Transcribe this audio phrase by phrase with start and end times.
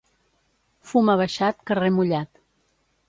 [0.93, 2.43] Fum abaixat, carrer mullat.